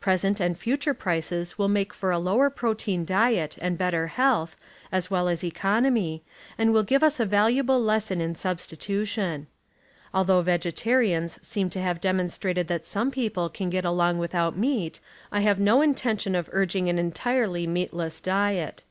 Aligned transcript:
Present 0.00 0.40
and 0.40 0.58
future 0.58 0.92
prices 0.92 1.56
will 1.56 1.68
make 1.68 1.94
for 1.94 2.10
a 2.10 2.18
lower 2.18 2.50
protein 2.50 3.04
diet 3.04 3.56
and 3.60 3.78
better 3.78 4.08
health, 4.08 4.56
as 4.90 5.08
well 5.08 5.28
as 5.28 5.44
economy, 5.44 6.24
and 6.58 6.72
will 6.72 6.82
give 6.82 7.04
us 7.04 7.20
a 7.20 7.24
valuable 7.24 7.80
lesson 7.80 8.20
in 8.20 8.34
substitution. 8.34 9.46
Although 10.12 10.42
vegetarians 10.42 11.38
seem 11.46 11.70
to 11.70 11.80
have 11.80 12.00
demonstrated 12.00 12.66
that 12.66 12.86
some 12.86 13.12
people 13.12 13.48
can 13.48 13.70
get 13.70 13.84
along 13.84 14.18
without 14.18 14.58
meat, 14.58 14.98
I 15.30 15.42
have 15.42 15.60
no 15.60 15.78
inten 15.78 16.18
tion 16.18 16.34
of 16.34 16.50
urging 16.52 16.88
an 16.88 16.98
entirely 16.98 17.68
meatless 17.68 18.20
diet. 18.20 18.82